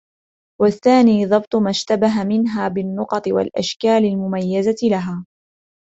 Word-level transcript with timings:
وَالثَّانِي 0.61 1.25
ضَبْطُ 1.25 1.55
مَا 1.55 1.69
اشْتَبَهَ 1.69 2.23
مِنْهَا 2.23 2.67
بِالنُّقَطِ 2.67 3.27
وَالْأَشْكَالِ 3.27 4.05
الْمُمَيَّزَةِ 4.05 4.75
لَهَا 4.91 5.25